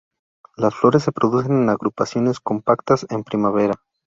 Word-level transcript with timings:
Las 0.57 0.73
flores 0.73 1.03
se 1.03 1.11
producen 1.11 1.61
en 1.61 1.69
agrupaciones 1.69 2.39
compactas 2.39 3.05
en 3.11 3.23
primavera. 3.23 3.75